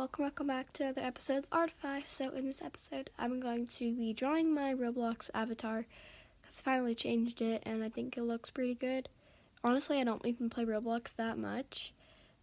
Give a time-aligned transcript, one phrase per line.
[0.00, 2.00] welcome, welcome back to another episode of Artify.
[2.06, 5.84] So, in this episode, I'm going to be drawing my Roblox avatar
[6.40, 9.10] because I finally changed it and I think it looks pretty good.
[9.62, 11.92] Honestly, I don't even play Roblox that much.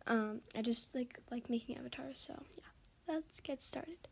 [0.05, 2.19] Um, I just like like making avatars.
[2.19, 4.07] So, yeah, let's get started.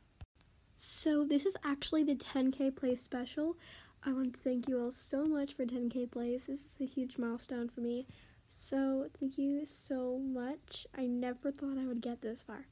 [0.76, 3.58] So, this is actually the 10k play special.
[4.04, 6.46] I want to thank you all so much for 10k plays.
[6.46, 8.08] This is a huge milestone for me.
[8.48, 10.88] So, thank you so much.
[10.98, 12.66] I never thought I would get this far.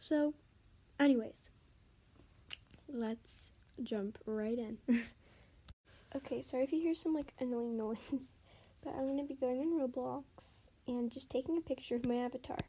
[0.00, 0.32] So,
[1.00, 1.50] anyways,
[2.88, 3.50] let's
[3.82, 4.78] jump right in.
[6.16, 8.30] okay, sorry if you hear some like annoying noise,
[8.84, 12.60] but I'm gonna be going in Roblox and just taking a picture of my avatar.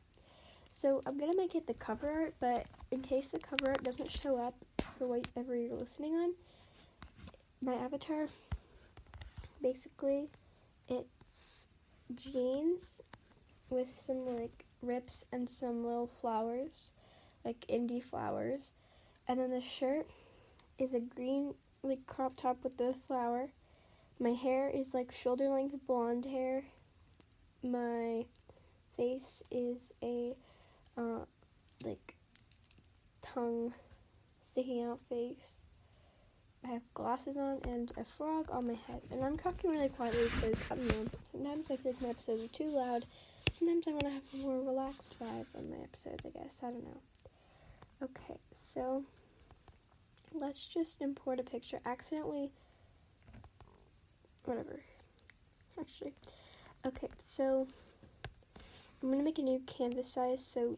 [0.72, 4.10] So, I'm gonna make it the cover art, but in case the cover art doesn't
[4.10, 4.56] show up
[4.98, 6.34] for whatever you're listening on,
[7.62, 8.28] my avatar
[9.62, 10.30] basically
[10.88, 11.68] it's
[12.16, 13.02] jeans
[13.70, 16.92] with some like rips and some little flowers
[17.46, 18.72] like indie flowers.
[19.28, 20.08] And then the shirt
[20.78, 23.50] is a green like crop top with the flower.
[24.20, 26.64] My hair is like shoulder length blonde hair.
[27.64, 28.26] My
[28.98, 30.34] face is a
[30.98, 31.20] uh,
[31.86, 32.16] like
[33.22, 33.74] tongue
[34.42, 35.56] sticking out face.
[36.66, 39.02] I have glasses on and a frog on my head.
[39.12, 41.10] And I'm talking really quietly because I don't know.
[41.32, 43.06] Sometimes I feel like my episodes are too loud.
[43.54, 46.26] Sometimes I want to have a more relaxed vibe on my episodes.
[46.26, 47.02] I guess I don't know.
[48.02, 49.04] Okay, so
[50.34, 51.80] let's just import a picture.
[51.86, 52.52] Accidentally,
[54.46, 54.80] whatever.
[55.78, 56.14] Actually,
[56.86, 57.68] okay, so
[59.02, 60.46] I'm gonna make a new canvas size.
[60.46, 60.78] So,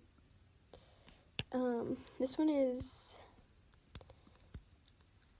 [1.51, 3.17] um, this one is.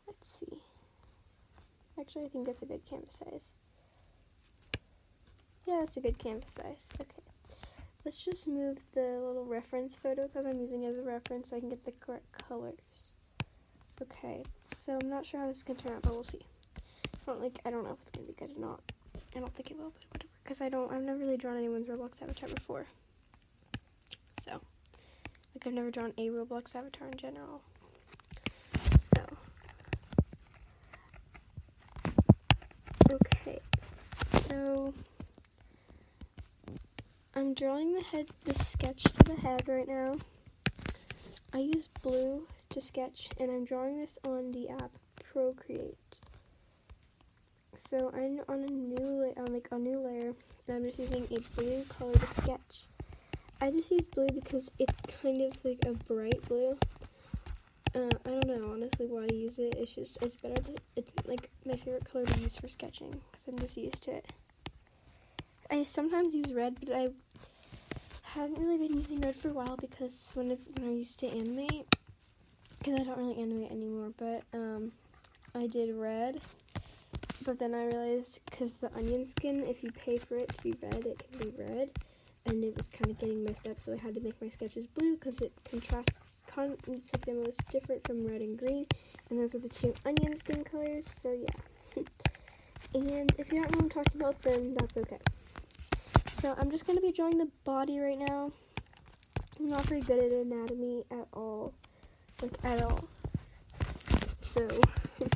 [0.05, 0.61] Let's see.
[1.99, 3.51] Actually, I think that's a good canvas size.
[5.65, 6.91] Yeah, that's a good canvas size.
[7.01, 7.30] Okay.
[8.03, 11.57] Let's just move the little reference photo because I'm using it as a reference so
[11.57, 13.13] I can get the correct colors.
[14.01, 14.43] Okay,
[14.75, 16.41] so I'm not sure how this is going to turn out, but we'll see.
[16.77, 16.79] I
[17.27, 18.81] don't like, I don't know if it's going to be good or not.
[19.35, 20.29] I don't think it will, but whatever.
[20.43, 22.87] Because I don't, I've never really drawn anyone's Roblox avatar before.
[24.41, 27.61] So, like I've never drawn a Roblox avatar in general.
[29.13, 29.21] So,
[33.13, 33.59] okay,
[33.99, 34.93] so
[37.41, 40.17] I'm drawing the head, the sketch for the head right now.
[41.51, 46.19] I use blue to sketch, and I'm drawing this on the app Procreate.
[47.73, 50.35] So I'm on a new on like a new layer,
[50.67, 52.85] and I'm just using a blue color to sketch.
[53.59, 56.77] I just use blue because it's kind of like a bright blue.
[57.95, 59.73] Uh, I don't know honestly why I use it.
[59.79, 60.61] It's just it's better.
[60.61, 64.11] To, it's like my favorite color to use for sketching because I'm just used to
[64.11, 64.27] it.
[65.73, 67.11] I sometimes use red, but I
[68.23, 71.95] haven't really been using red for a while because when, when I used to animate,
[72.77, 74.91] because I don't really animate anymore, but um,
[75.55, 76.41] I did red.
[77.45, 80.75] But then I realized because the onion skin, if you pay for it to be
[80.83, 81.89] red, it can be red,
[82.47, 83.79] and it was kind of getting messed up.
[83.79, 86.39] So I had to make my sketches blue because it contrasts.
[86.47, 88.85] Con- it's like the most different from red and green,
[89.29, 91.05] and those are the two onion skin colors.
[91.23, 92.03] So yeah.
[92.93, 95.17] and if you don't know what I'm talking about, then that's okay.
[96.41, 98.51] So I'm just going to be drawing the body right now.
[99.59, 101.71] I'm not very good at anatomy at all.
[102.41, 103.07] Like, at all.
[104.41, 104.67] So,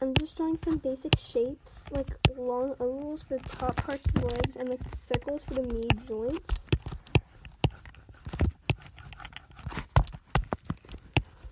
[0.00, 4.26] I'm just drawing some basic shapes, like long ovals for the top parts of the
[4.26, 6.68] legs and like circles for the knee joints.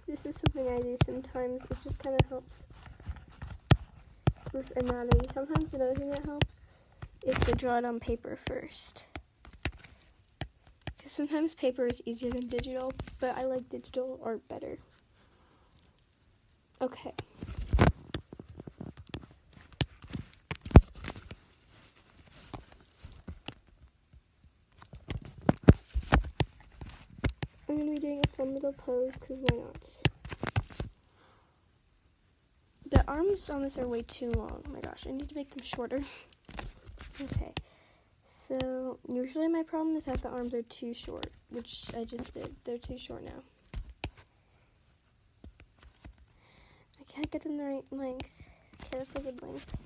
[0.07, 1.65] This is something I do sometimes.
[1.65, 2.67] It just kind of helps
[4.55, 5.27] with anatomy.
[5.35, 6.63] Sometimes another thing that helps
[7.27, 9.05] is to draw it on paper first.
[10.97, 14.79] Because sometimes paper is easier than digital, but I like digital art better.
[16.81, 17.13] Okay.
[27.69, 29.89] I'm going to be doing a fun little pose because why not?
[32.91, 34.63] The arms on this are way too long.
[34.67, 36.03] Oh my gosh, I need to make them shorter.
[37.21, 37.53] okay.
[38.27, 42.55] So, usually my problem is that the arms are too short, which I just did.
[42.65, 43.43] They're too short now.
[47.01, 48.27] I can't get them the right length.
[48.83, 49.77] Okay, that's a good length.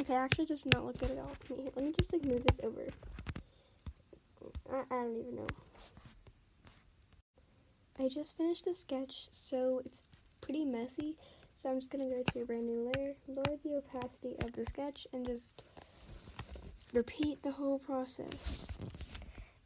[0.00, 1.32] Okay, actually does not look good at all.
[1.48, 2.82] Let me just like move this over.
[4.72, 5.46] I, I don't even know.
[7.98, 10.02] I just finished the sketch, so it's
[10.40, 11.16] pretty messy
[11.56, 14.64] So I'm just gonna go to a brand new layer, lower the opacity of the
[14.64, 15.62] sketch, and just
[16.94, 18.78] repeat the whole process.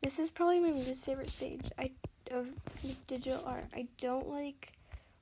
[0.02, 1.92] This is probably my least favorite stage I,
[2.32, 2.48] of
[3.06, 3.66] digital art.
[3.74, 4.72] I don't like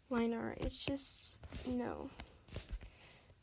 [0.08, 0.58] line art.
[0.62, 1.38] It's just,
[1.68, 2.08] no.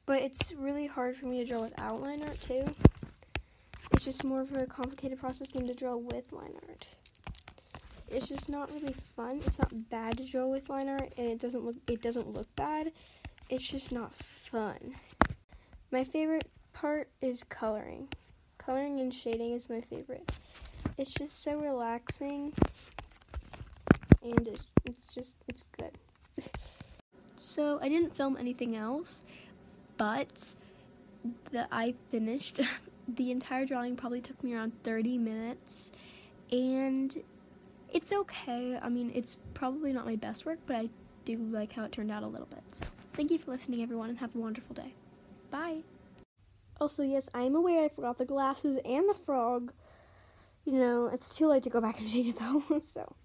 [0.05, 2.63] But it's really hard for me to draw without line art too.
[3.91, 6.85] It's just more of a complicated process than to draw with line art.
[8.07, 9.41] It's just not really fun.
[9.45, 12.53] It's not bad to draw with line art and it doesn't look it doesn't look
[12.55, 12.91] bad.
[13.49, 14.95] It's just not fun.
[15.91, 18.07] My favorite part is coloring.
[18.57, 20.31] Coloring and shading is my favorite.
[20.97, 22.53] It's just so relaxing
[24.23, 25.97] and it's, it's just it's good.
[27.35, 29.23] so I didn't film anything else
[29.97, 30.55] but
[31.51, 32.59] the I finished
[33.15, 35.91] the entire drawing probably took me around 30 minutes
[36.51, 37.15] and
[37.91, 38.79] it's okay.
[38.81, 40.89] I mean, it's probably not my best work, but I
[41.25, 42.63] do like how it turned out a little bit.
[42.73, 44.93] So, thank you for listening everyone and have a wonderful day.
[45.51, 45.79] Bye.
[46.79, 49.73] Also, yes, I am aware I forgot the glasses and the frog.
[50.65, 52.63] You know, it's too late to go back and change it though.
[52.85, 53.15] so